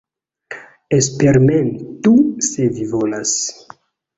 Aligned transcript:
Eksperimentu, 0.97 2.15
se 2.49 2.69
vi 2.79 2.89
volas. 2.95 3.37